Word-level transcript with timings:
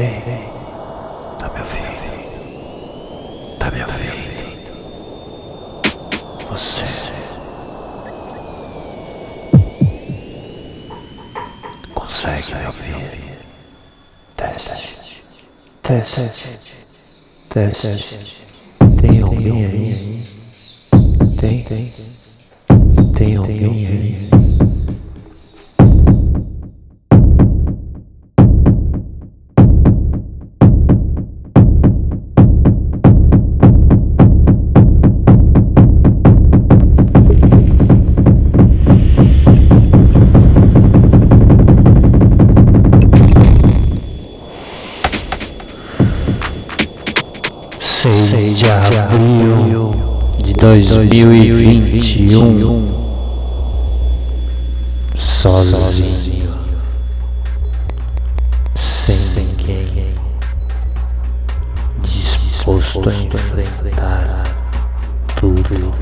ei, 0.00 0.22
tá 1.38 1.48
me 1.48 1.60
ouvindo? 1.60 2.10
Tá 3.58 3.70
me 3.70 3.82
ouvindo? 3.82 4.70
Você. 6.48 6.86
Consegue 11.94 12.54
me 12.54 12.66
ouvir? 12.66 13.38
Teste. 14.36 15.22
Teste. 15.82 16.58
Teste. 17.50 18.46
Tem 19.00 19.20
alguém 19.20 19.64
aí? 19.66 20.24
Tem, 21.38 21.62
tem. 21.64 21.92
Tem 23.14 23.36
alguém 23.36 23.86
aí? 23.86 24.29
2021 51.08 52.92
sozinho, 55.16 56.54
sem 58.76 59.16
ninguém, 59.34 60.14
disposto 62.02 63.08
a 63.08 63.14
enfrentar 63.14 64.44
tudo. 65.36 65.94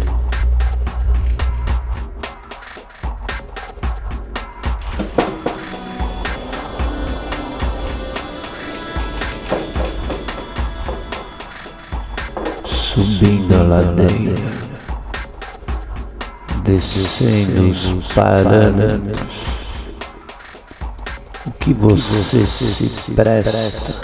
Subindo 12.64 13.54
a 13.54 13.62
ladeira 13.62 14.67
descendo 16.68 17.70
os 17.70 18.12
parâmetros. 18.12 19.42
O 21.46 21.50
que 21.52 21.72
você 21.72 22.44
se 22.44 23.10
presta? 23.12 23.94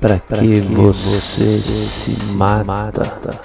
Para 0.00 0.18
que 0.18 0.60
você 0.60 1.62
se 1.62 2.24
mata? 2.32 3.40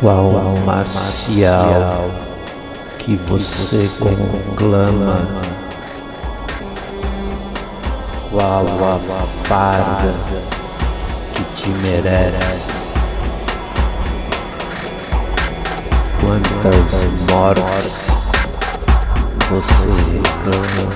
Qual 0.00 0.32
marcial 0.64 2.10
que 2.98 3.16
você 3.28 3.90
conclama? 3.98 5.20
Qual 8.30 8.66
a 8.66 8.98
farda 9.44 10.55
te 11.66 11.72
merece? 11.82 12.94
Quantas 16.20 17.10
mortes 17.28 18.06
você 19.50 19.88
reclama? 20.12 20.90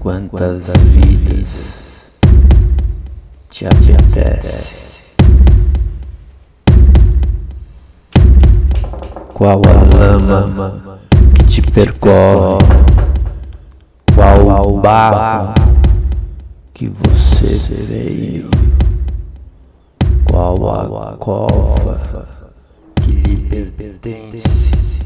Quantas 0.00 0.72
vidas 0.86 2.02
te 3.50 3.66
apetece? 3.66 5.04
Qual 9.34 9.60
a 9.68 9.96
lama 9.96 11.00
que 11.34 11.44
te 11.44 11.62
percorre? 11.62 12.58
Qual 14.14 14.68
o 14.68 14.80
barro 14.80 15.65
que 16.76 16.88
você 16.88 17.56
veio? 17.86 18.50
Qual 20.26 20.68
a 20.68 21.16
cova 21.16 22.42
que 23.02 23.12
lhe 23.12 23.70
pertence? 23.70 25.00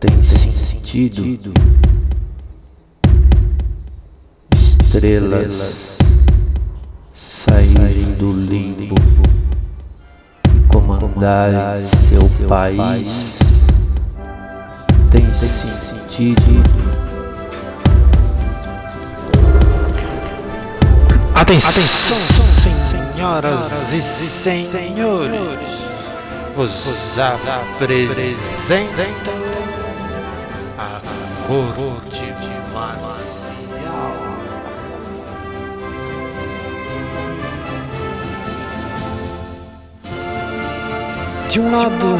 Tem 0.00 0.22
sentido? 0.24 1.54
Estrelas 4.56 5.96
saírem 7.12 8.12
do 8.14 8.32
limbo 8.32 8.96
e 10.52 10.60
comandarem 10.66 11.84
seu 11.84 12.28
país 12.48 13.38
tem 15.12 15.32
sentido. 15.32 17.03
Atenção, 21.44 22.16
senhoras 23.12 23.92
e 23.92 24.00
senhores, 24.00 25.78
vos 26.56 27.18
apresento 27.18 29.30
a 30.78 31.02
corte 31.46 32.32
marcial. 32.72 34.16
De 41.50 41.60
um 41.60 41.70
lado, 41.70 42.18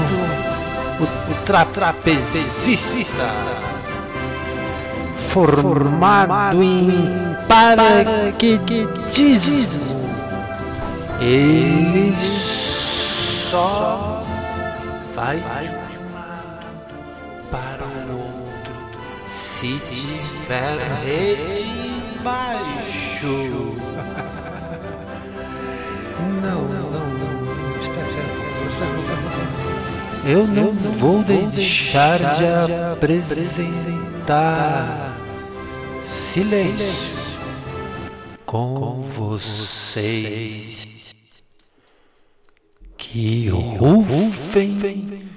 o, 1.00 1.04
o 1.04 1.34
tra 1.46 1.64
trapezista 1.64 3.30
formado 5.30 6.62
em 6.62 7.33
paraquedismo. 7.54 9.94
Ele 11.20 12.12
só 13.50 14.24
vai 15.14 15.36
de 15.36 15.42
um 15.98 16.12
lado 16.12 16.66
para 17.52 17.84
o 17.84 18.18
outro 18.18 18.74
se 19.28 19.78
tiver 19.88 20.78
rede 21.04 21.60
embaixo. 22.18 23.76
Não, 26.42 26.62
não, 26.62 26.90
não. 26.90 27.14
Espera, 27.80 28.08
espera. 28.08 28.26
Eu 30.26 30.46
não, 30.48 30.72
vou 30.98 31.22
deixar 31.22 32.18
de 32.18 32.46
apresentar. 32.92 35.12
Silêncio 36.02 37.23
com 38.54 39.02
vocês. 39.02 40.86
Que 42.96 43.48
rufem, 43.48 45.28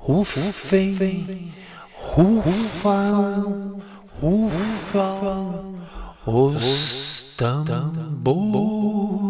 rufem, 0.00 1.52
rufam, 1.92 3.82
rufam 4.18 5.74
os 6.24 7.34
tambores. 7.36 9.23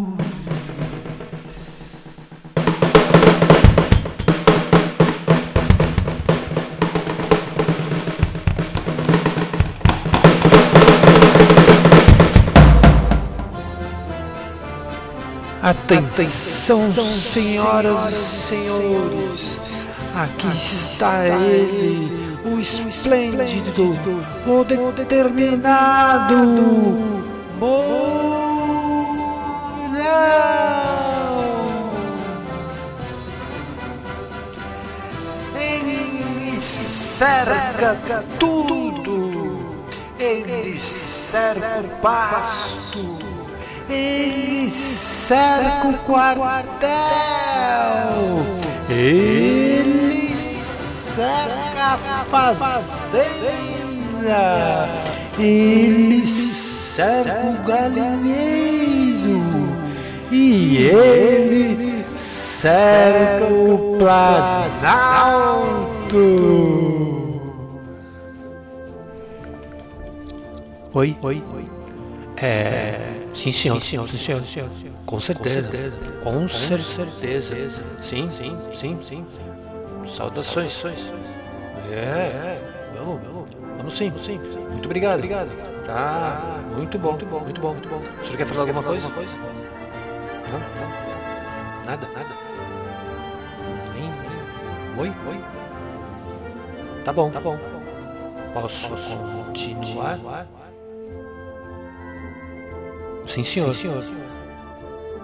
Atenção, 15.84 16.90
senhoras 16.90 18.10
e 18.10 18.16
senhores, 18.16 19.58
aqui 20.16 20.48
está 20.56 21.26
ele, 21.26 22.10
o 22.42 22.58
esplêndido, 22.58 23.94
o 24.46 24.64
determinado 24.92 26.34
Mourão. 27.60 28.24
Ele 35.54 36.58
cerca 36.58 38.24
tudo, 38.38 39.76
ele 40.18 40.78
cerca 40.78 41.80
o 41.84 41.90
pasto. 42.00 43.22
Ele 43.86 44.70
cerca 44.70 45.13
o 45.32 45.94
quartel. 46.04 46.84
Ele 48.90 50.36
seca 50.36 51.98
a 52.02 52.24
fazenda, 52.54 53.26
ele 55.38 56.26
cerca 56.26 57.40
o 57.40 57.54
galinheiro 57.66 59.40
e 60.30 60.76
ele 60.76 62.04
cerca 62.16 63.46
o 63.46 63.96
planalto. 63.98 64.74
Oi, 70.92 71.16
oi, 71.22 71.42
oi. 71.54 71.83
É, 72.44 73.00
sim, 73.34 73.52
senhor, 73.52 73.80
sim, 73.80 73.88
senhor, 73.88 74.08
sim, 74.10 74.18
senhor, 74.18 74.46
senhor. 74.46 74.70
Com 75.06 75.18
certeza, 75.18 75.70
com 76.22 76.46
certeza. 76.46 77.56
Sim, 78.02 78.30
sim, 78.30 78.58
sim, 78.74 78.98
sim. 79.02 79.26
Saudações. 80.14 80.84
É, 81.90 82.60
vamos, 82.98 83.22
vamos, 83.22 83.50
vamos 83.78 83.96
sim, 83.96 84.12
sim. 84.18 84.38
Muito 84.70 84.84
obrigado, 84.84 85.14
obrigado. 85.20 85.48
Tá, 85.86 86.60
muito 86.76 86.98
bom, 86.98 87.12
muito 87.12 87.24
bom, 87.26 87.40
muito 87.40 87.60
bom, 87.62 87.72
muito 87.72 87.88
bom. 87.88 87.98
O 88.20 88.24
senhor 88.24 88.36
quer 88.36 88.46
falar 88.46 88.60
alguma 88.62 88.82
coisa? 88.82 89.08
Não, 89.08 90.58
não. 90.58 91.84
Nada, 91.86 92.08
nada. 92.14 92.36
Nem, 93.94 94.02
nem. 94.04 95.00
Oi, 95.00 95.08
oi. 95.28 95.40
Tá 97.04 97.12
bom, 97.12 97.30
tá 97.30 97.40
bom. 97.40 97.58
Posso 98.52 98.90
continuar? 99.46 100.18
Sim, 103.28 103.44
senhor. 103.44 103.74
Sim, 103.74 103.82
senhor. 103.82 104.04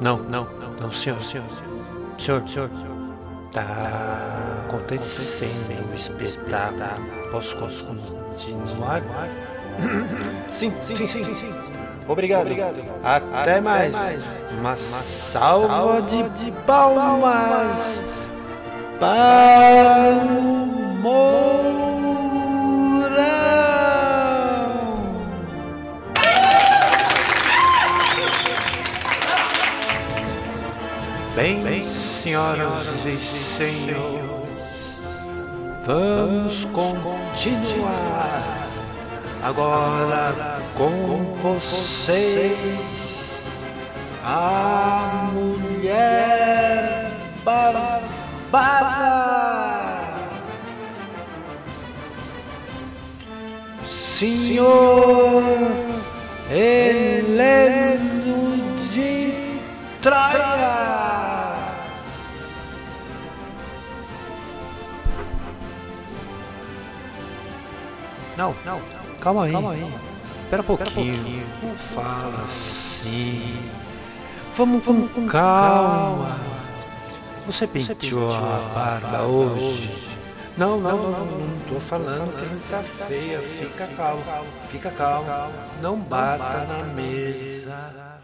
Não, 0.01 0.17
não, 0.19 0.45
não, 0.45 0.71
não, 0.81 0.93
senhor, 0.93 1.21
senhor. 1.23 1.47
Senhor, 2.19 2.49
senhor. 2.49 2.71
Tá 3.53 4.65
acontecendo 4.69 5.91
o 5.91 5.95
espetáculo. 5.95 7.31
Posso 7.31 7.57
continuar? 7.57 9.03
Sim, 10.53 10.73
sim, 10.83 10.97
sim, 10.97 11.07
sim, 11.07 11.35
sim. 11.35 11.53
Obrigado. 12.09 12.43
Obrigado. 12.43 12.77
Até, 13.05 13.37
Até 13.37 13.61
mais. 13.61 13.93
mais. 13.93 14.23
Uma, 14.59 14.77
salva, 14.77 16.03
de, 16.03 16.29
de 16.31 16.53
palmas 16.67 18.31
para 18.99 20.13
o. 21.05 21.40
Bem, 31.41 31.63
Bem 31.63 31.85
senhoras 31.85 32.87
e 33.07 33.17
senhores, 33.57 34.21
vamos 35.87 36.67
continuar 36.67 38.69
agora 39.43 40.61
com 40.75 41.33
vocês 41.41 42.59
a 44.23 45.31
mulher 45.33 47.11
barbada. 47.43 48.11
Senhor 53.89 55.43
Heleno 56.51 58.59
de 58.93 59.33
Traia. 60.03 60.50
Não, 68.41 68.57
não. 68.65 68.81
Calma 69.21 69.45
aí. 69.45 69.53
Calma 69.53 69.73
aí. 69.73 69.95
Espera 70.45 70.63
um 70.63 70.65
pouquinho. 70.65 71.15
pouquinho. 71.15 71.47
Não 71.63 71.75
fala 71.75 72.43
assim. 72.43 73.71
Vamos, 74.57 74.83
vamos 74.83 75.13
com 75.13 75.27
calma. 75.27 76.41
Você 77.45 77.67
penteou 77.67 78.33
a 78.33 78.73
barba 78.75 79.23
hoje? 79.25 80.09
Não, 80.57 80.81
não, 80.81 80.97
não, 80.97 81.11
não, 81.11 81.27
não 81.27 81.61
tô 81.69 81.79
falando 81.79 82.35
que 82.35 82.45
ele 82.47 82.61
tá 82.71 82.83
feia. 82.83 83.41
Fica 83.43 83.87
calmo, 83.89 84.23
fica 84.69 84.91
calmo. 84.91 85.29
Não 85.83 86.01
bata 86.01 86.65
na 86.65 86.83
mesa. 86.95 88.23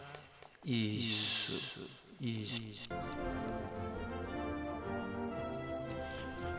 Isso, 0.64 1.82
isso. 2.18 2.62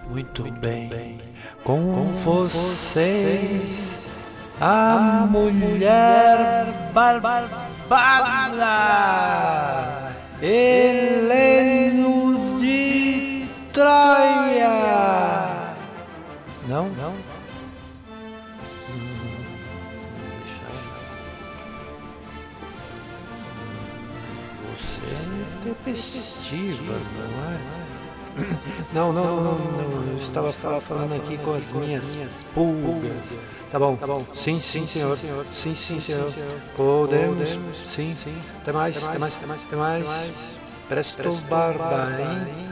Muito 0.09 0.43
bem. 0.53 1.19
Com 1.63 2.13
vocês 2.13 3.97
a 4.59 5.27
mulher 5.29 6.91
barbada, 6.93 7.55
Heleno 10.41 12.17
de 12.59 13.47
Troia. 13.73 14.67
Não? 16.67 16.89
Não? 16.89 17.13
Você 24.63 25.01
é 25.05 25.15
tempestiva, 25.63 26.93
não 26.93 27.51
é? 27.51 27.77
Não, 28.93 29.11
não, 29.11 29.25
não, 29.25 29.43
não, 29.43 29.71
não. 29.71 29.86
Eu 30.21 30.49
estava 30.49 30.81
falando 30.81 31.15
aqui 31.15 31.37
com 31.37 31.53
as 31.53 31.67
minhas 31.71 32.17
pulgas. 32.53 33.11
Tá 33.71 33.79
bom, 33.79 33.95
tá 33.95 34.07
bom. 34.07 34.25
Sim, 34.33 34.59
sim, 34.59 34.87
senhor. 34.87 35.17
Sim, 35.53 35.75
sim, 35.75 35.99
senhor. 35.99 36.31
Podemos. 36.75 37.49
Sim, 37.85 38.13
sim. 38.15 38.35
Até 38.61 38.71
mais, 38.71 39.03
até 39.03 39.19
mais, 39.19 39.35
até 39.35 39.45
mais, 39.45 39.63
até 39.63 39.75
mais. 39.75 40.05
Presto 40.87 41.21
barba, 41.49 42.07
hein? 42.17 42.71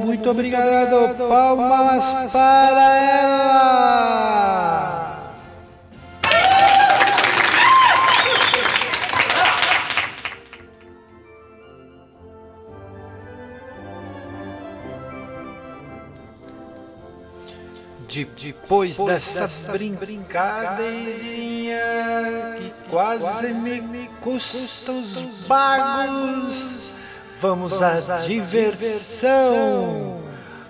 Muito 0.00 0.28
obrigado. 0.30 1.14
Palmas 1.28 2.32
para 2.32 2.98
ela. 2.98 5.07
De, 18.08 18.24
depois 18.24 18.96
dessa 18.96 19.46
brincadeirinha 19.70 22.56
que 22.56 22.72
quase 22.88 23.52
me 23.52 24.08
custa 24.22 24.92
os 24.92 25.12
bagos, 25.46 26.78
vamos 27.38 27.82
à 27.82 28.00
diversão, 28.26 30.22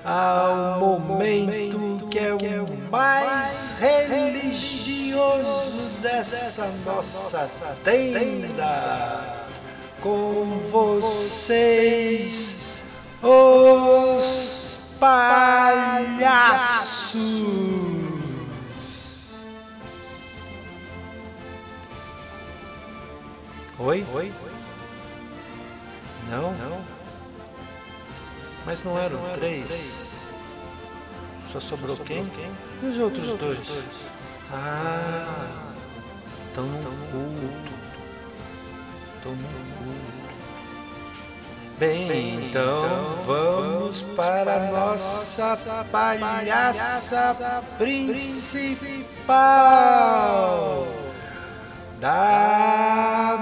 ao 0.04 0.98
momento 0.98 2.08
que 2.10 2.18
é 2.18 2.32
o 2.32 2.66
mais 2.90 3.72
religioso 3.78 5.78
dessa 6.02 6.66
nossa 6.84 7.48
tenda. 7.84 9.46
Com 10.00 10.58
vocês, 10.70 12.56
os 13.22 14.78
palhaços. 14.98 16.97
Oi? 23.78 24.04
Oi? 24.12 24.32
Não? 26.28 26.52
Não. 26.52 26.84
Mas 28.66 28.84
não 28.84 28.94
Mas 28.94 29.04
eram 29.04 29.22
não 29.22 29.34
três. 29.36 29.66
três. 29.66 29.90
Só 31.50 31.60
sobrou, 31.60 31.96
Só 31.96 32.02
sobrou 32.02 32.06
quem? 32.06 32.26
quem? 32.28 32.50
E 32.82 32.86
os 32.92 32.98
outros, 32.98 33.24
os 33.24 33.30
outros 33.30 33.56
dois? 33.56 33.68
dois? 33.68 33.86
Ah, 34.52 35.72
estão 36.48 36.64
num 36.66 36.82
culto. 36.82 37.72
Estão 39.16 39.32
num 39.32 39.76
culto. 39.78 39.97
Bem, 41.78 42.46
então 42.46 43.22
vamos 43.24 44.02
para 44.16 44.56
a 44.56 44.60
nossa 44.72 45.84
palhaça 45.92 47.62
principal. 47.78 49.28
Damares 52.00 53.38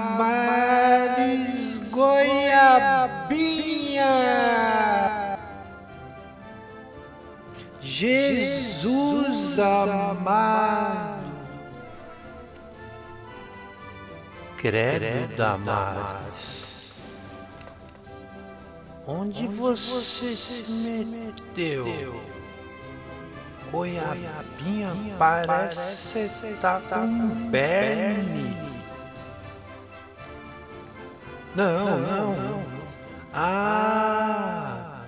Goiabinha. 1.89 3.17
Jesus 7.81 9.57
amado. 9.57 11.17
Credo 14.57 15.35
Damares. 15.35 16.56
Onde 19.07 19.47
você 19.47 20.35
se 20.35 20.69
meteu? 20.69 22.21
Goiabinha 23.71 24.91
parece 25.17 26.29
tá 26.61 26.81
com 26.89 27.49
berne. 27.49 28.57
Não, 31.55 31.99
não, 31.99 32.35
não. 32.35 32.63
Ah, 33.33 35.03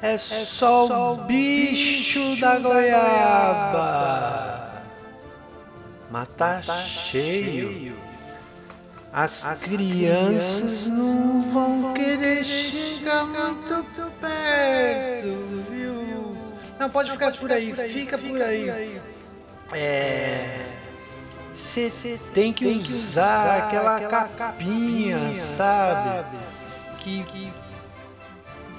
é 0.00 0.16
só 0.16 1.14
o 1.14 1.16
bicho 1.24 2.40
da 2.40 2.56
goiaba. 2.60 3.90
Mas 6.08 6.28
tá 6.36 6.62
cheio. 6.62 8.09
As, 9.12 9.44
As 9.44 9.62
crianças, 9.64 10.60
crianças 10.60 10.86
não 10.86 11.42
vão 11.42 11.92
querer 11.94 12.44
chegar 12.44 13.24
muito 13.26 13.84
perto, 14.20 15.64
viu? 15.68 16.36
Não, 16.78 16.88
pode 16.88 17.10
ficar 17.10 17.32
por 17.32 17.50
aí, 17.50 17.74
fica 17.74 18.16
por 18.16 18.40
aí. 18.40 19.00
É. 19.72 20.66
Você 21.52 22.18
tem 22.32 22.52
que 22.52 22.66
usar 22.66 23.66
aquela 23.66 24.28
capinha, 24.28 25.34
sabe? 25.34 26.24
Que. 26.98 27.52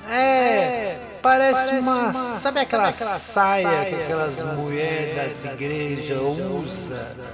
É, 0.09 0.97
parece 1.21 1.75
uma. 1.75 2.13
Sabe 2.39 2.61
aquela 2.61 2.91
saia 2.93 3.85
que 3.85 3.95
aquelas 3.95 4.41
mulheres 4.55 5.43
das 5.43 5.53
igrejas 5.53 6.17
usam? 6.19 7.31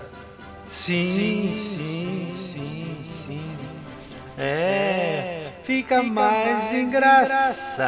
Sim, 0.70 1.76
sim, 1.76 2.36
sim. 2.36 2.87
É, 4.38 5.52
fica 5.64 6.04
mais 6.04 6.72
engraçado. 6.72 7.88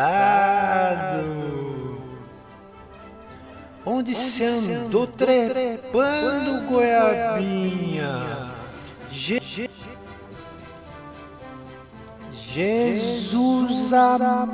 Onde 3.85 4.15
se 4.15 4.43
andou 4.43 5.05
trepando, 5.05 6.61
goiabinha? 6.67 8.49
Jesus 12.31 13.93
amado. 13.93 14.49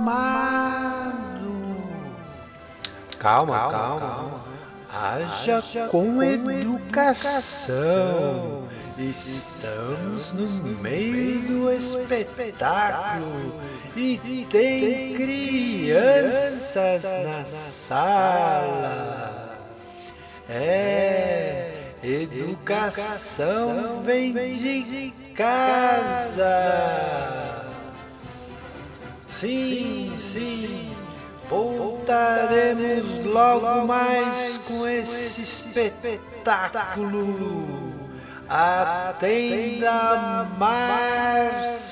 Calma, 3.17 3.69
calma. 3.69 4.54
Haja 4.97 5.61
com 5.89 6.23
educação. 6.23 7.75
Estamos 8.97 10.31
no 10.31 10.47
meio 10.77 11.41
do 11.41 11.69
espetáculo 11.69 13.59
e 13.93 14.47
tem 14.49 15.15
crianças 15.15 17.03
na 17.03 17.43
sala. 17.43 19.59
É, 20.47 21.91
educação 22.01 24.01
vem 24.01 24.31
de 24.31 25.13
casa. 25.35 26.45
Sim, 29.27 30.15
sim. 30.17 30.94
Voltaremos 31.49 33.25
logo 33.25 33.85
mais 33.87 34.57
com 34.67 34.87
esse 34.87 35.41
espetáculo 35.43 37.35
a 38.49 39.15
tenda 39.19 40.47
marcial. 40.57 41.85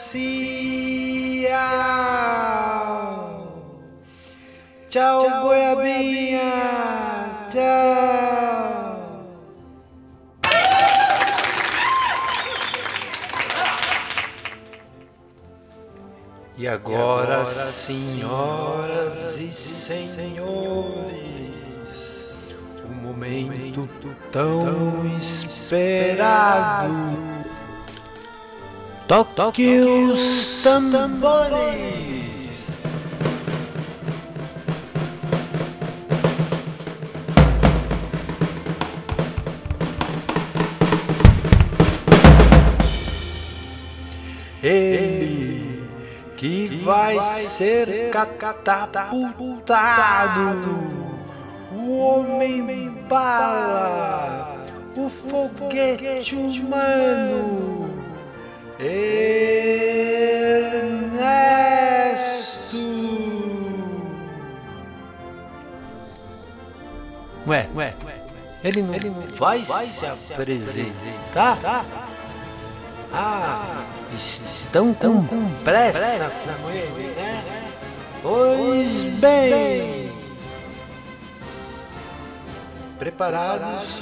Tchau, 4.89 5.23
Tchau 5.23 5.41
Goiabinha. 5.41 6.72
Agora, 16.73 17.41
agora 17.41 17.45
senhoras 17.45 19.37
e 19.37 19.51
senhores 19.51 21.33
momento 23.03 23.89
tão 24.31 25.05
esperado. 25.17 27.17
Toque 29.35 29.79
os 29.79 30.61
tambores. 30.63 32.12
Ser 47.53 48.09
catapultado 48.09 49.03
o 51.71 51.99
homem 51.99 52.89
bala, 53.07 54.65
o 54.95 55.07
foguete 55.07 56.35
humano, 56.35 57.93
Ernesto. 58.79 59.13
Ué, 67.45 67.69
ué, 67.75 67.93
ele 68.63 68.81
não, 68.81 68.95
ele 68.95 69.09
não 69.11 69.27
vai, 69.37 69.59
vai 69.63 69.85
se 69.85 70.05
apresentar? 70.33 71.59
Tá? 71.61 71.85
Ah, 73.11 73.85
estão 74.15 74.93
com, 74.93 75.25
pressa, 75.63 76.55
com 76.61 76.69
ele, 76.69 77.13
né? 77.15 77.43
Pois 78.21 79.19
bem 79.19 80.03
preparados. 83.03 84.01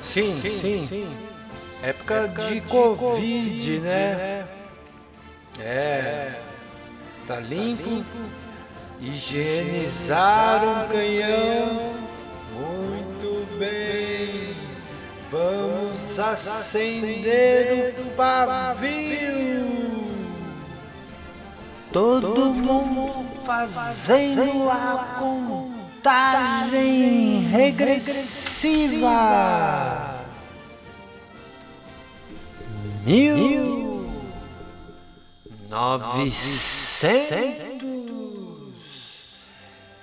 Sim, 0.00 0.32
sim, 0.32 0.50
sim. 0.50 0.86
sim. 0.88 1.18
Época, 1.82 2.14
Época, 2.14 2.42
de, 2.44 2.54
de 2.54 2.60
Covid, 2.62 2.96
COVID 2.96 3.80
né? 3.80 4.14
né? 4.14 4.46
É. 5.60 6.40
Tá 7.26 7.38
limpo. 7.38 7.82
Tá 7.82 7.90
limpo. 7.90 8.06
Higienizar 9.00 10.64
um 10.64 10.88
canhão. 10.88 11.94
Muito 12.54 13.58
bem. 13.58 14.56
Vamos 15.30 15.67
acender 16.20 17.94
o 18.00 18.04
pavio. 18.16 19.68
Todo 21.92 22.52
mundo 22.52 23.26
fazendo 23.44 24.68
a 24.70 25.16
contagem 26.02 27.48
regressiva. 27.50 29.08
Mil 33.06 34.10
novecentos 35.70 37.48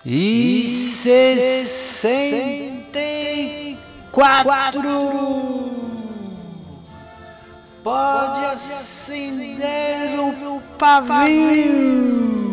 e 0.03 0.95
sessenta 1.03 3.00
e 3.00 3.77
quatro. 4.12 5.75
Pode 7.86 8.46
acender 8.48 10.20
o 10.20 10.60
pavio. 10.75 12.44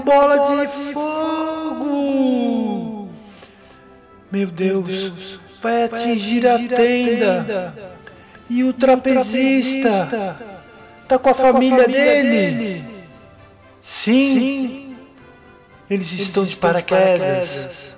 Uma 0.00 0.04
bola 0.04 0.66
de 0.66 0.68
fogo. 0.92 1.90
Meu 4.32 4.46
Deus, 4.46 5.38
vai 5.62 5.84
atingir 5.84 6.46
a 6.46 6.58
tenda. 6.58 7.74
E 8.48 8.64
o 8.64 8.72
trapezista? 8.72 10.38
Tá 11.06 11.18
com 11.18 11.28
a 11.28 11.34
tá 11.34 11.42
família 11.42 11.86
dele? 11.86 12.82
Sim. 13.82 14.96
Eles 15.88 16.12
estão 16.12 16.44
de 16.44 16.56
paraquedas. 16.56 17.94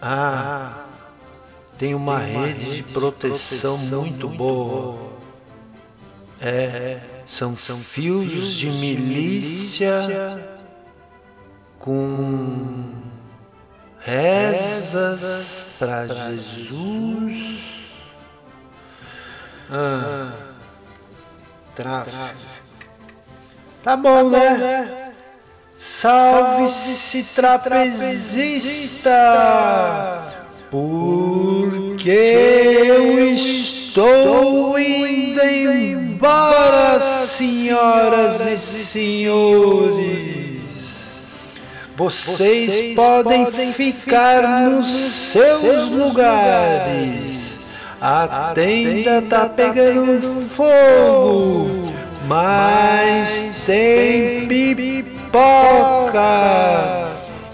Ah, 0.00 0.84
tem 1.78 1.94
uma 1.94 2.18
rede 2.18 2.76
de 2.76 2.82
proteção 2.84 3.76
muito 3.78 4.28
boa. 4.28 5.12
É, 6.40 6.98
são 7.24 7.54
fios 7.54 8.54
de 8.54 8.68
milícia 8.68 10.51
com 11.82 12.92
rezas 13.98 15.20
para 15.80 16.06
Jesus. 16.06 17.58
Ah, 19.68 20.30
tráfico. 21.74 22.62
Tá 23.82 23.96
bom, 23.96 24.30
né? 24.30 25.12
Salve-se, 25.76 27.34
trapezista! 27.34 29.10
Porque 30.70 32.10
eu 32.10 33.18
estou 33.28 34.78
indo 34.78 35.42
embora, 35.42 37.00
senhoras 37.00 38.40
e 38.46 38.56
senhores. 38.56 40.41
Vocês 42.02 42.96
podem 42.96 43.46
ficar 43.74 44.42
nos 44.42 44.90
seus 44.90 45.88
lugares. 45.88 47.52
A 48.00 48.50
tenda 48.56 49.22
tá 49.22 49.48
pegando 49.48 50.42
fogo, 50.48 51.92
mas 52.26 53.62
tem 53.64 54.48
pipoca 54.48 55.38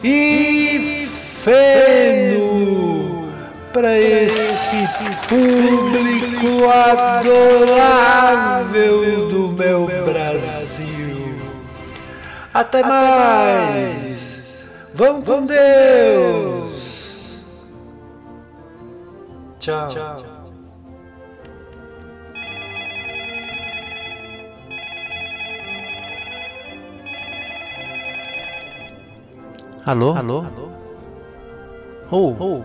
e 0.03 1.07
feno 1.45 3.29
para 3.71 3.99
esse 3.99 4.89
público 5.29 6.71
adorável 7.21 8.09
do 9.29 9.53
meu 9.53 9.87
Brasil. 10.07 11.37
Até 12.55 12.83
mais! 12.83 14.08
Vão 14.99 15.23
com 15.23 15.47
Deus. 15.47 16.73
Tchau. 19.61 19.89
Tchau. 19.89 20.25
Alô? 29.87 30.17
Alô? 30.17 30.45
Oh, 32.11 32.37
oh. 32.41 32.65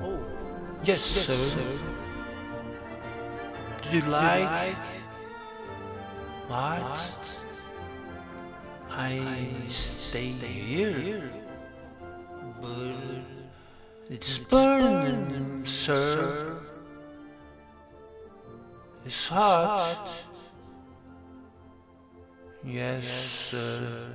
Yes, 0.84 1.16
yes 1.16 1.25
sir. 1.28 1.36
sir. 1.36 1.80
Do 3.84 3.96
you 3.96 4.02
like, 4.10 4.50
like 4.50 4.75
what? 6.48 6.82
what? 6.82 7.30
I 8.90 9.22
stay 9.70 10.32
here. 10.32 11.43
But 12.63 12.96
it's 14.10 14.38
burning, 14.38 15.65
sir. 15.65 16.55
It's 19.06 19.28
hot. 19.28 20.13
Yes, 22.63 23.04
sir. 23.52 24.08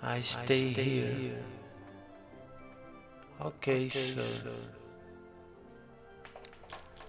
I 0.00 0.20
stay 0.20 0.68
here. 0.70 1.42
Okay, 3.42 3.88
sir. 3.88 4.46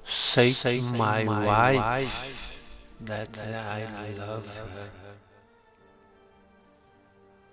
Say 0.06 0.54
to 0.54 0.82
my 0.82 1.24
wife 1.24 2.58
that 3.02 3.38
I 3.38 3.86
love 4.18 4.48
her. 4.58 4.90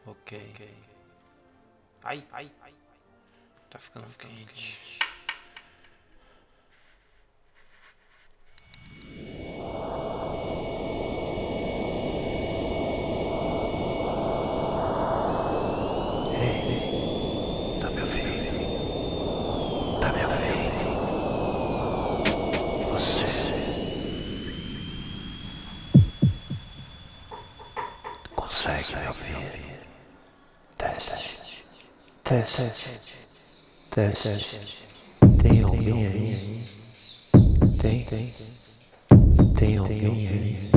Okay. 0.08 0.87
Ai, 2.04 2.24
ai, 2.32 2.50
ai. 2.62 2.74
Tá 3.70 3.78
ficando, 3.78 4.06
tá 4.06 4.12
ficando 4.12 4.34
quente. 4.34 4.48
quente. 4.48 4.98
Tá 17.80 17.90
me 17.90 18.00
ouvindo? 18.00 18.58
Tá 20.00 20.12
me 20.12 20.24
ouvindo? 20.24 20.78
Você 22.92 23.26
consegue 28.34 28.96
me 28.96 29.06
ouvir? 29.08 29.67
Teste. 32.28 33.00
Teste. 33.90 34.84
Tem 35.40 35.62
alguém 35.62 36.06
aí? 36.06 36.64
Tem. 37.80 38.34
Tem 39.56 39.78
alguém 39.78 40.28
aí? 40.28 40.67